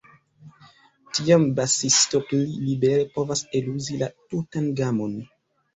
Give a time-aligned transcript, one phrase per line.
[1.17, 5.21] Tiam basisto pli libere povas eluzi la tutan gamon.